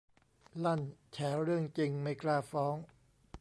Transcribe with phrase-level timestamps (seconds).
[0.63, 0.81] ลั่น
[1.13, 2.75] แฉเรื่องจริงไม่กล้าฟ้อง